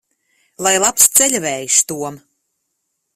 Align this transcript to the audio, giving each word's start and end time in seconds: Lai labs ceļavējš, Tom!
Lai 0.67 0.71
labs 0.83 1.05
ceļavējš, 1.19 1.77
Tom! 1.93 2.17